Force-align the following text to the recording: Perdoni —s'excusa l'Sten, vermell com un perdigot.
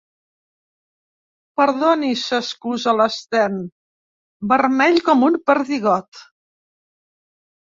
Perdoni 1.59 2.09
—s'excusa 2.21 2.95
l'Sten, 3.01 3.59
vermell 4.53 4.99
com 5.11 5.29
un 5.29 5.39
perdigot. 5.51 6.25